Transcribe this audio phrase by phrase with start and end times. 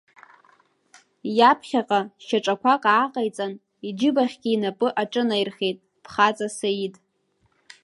[1.37, 3.53] Иаԥхьаҟа шьаҿақәак ааҟаиҵан,
[3.87, 6.95] иџьыбахьгьы инапы аҿынаирхеит, бхаҵа Саид…